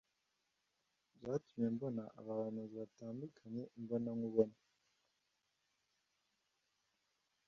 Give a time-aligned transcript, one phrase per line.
[1.17, 4.57] Byatumye mbona abahanzi batandukanye imbonankubone,